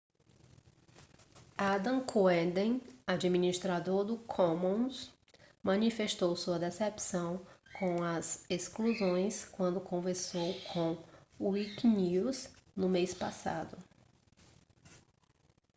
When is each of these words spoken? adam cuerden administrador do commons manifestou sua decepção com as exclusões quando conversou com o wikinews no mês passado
adam 1.59 2.01
cuerden 2.05 2.81
administrador 3.05 4.03
do 4.03 4.17
commons 4.17 5.11
manifestou 5.63 6.35
sua 6.35 6.57
decepção 6.57 7.39
com 7.77 8.01
as 8.01 8.43
exclusões 8.49 9.45
quando 9.45 9.79
conversou 9.79 10.55
com 10.73 10.97
o 11.37 11.49
wikinews 11.49 12.49
no 12.75 12.89
mês 12.89 13.13
passado 13.13 13.77